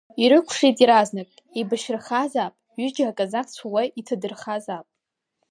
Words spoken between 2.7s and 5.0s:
ҩыџьа аказакцәа уа иҭадырхазаап.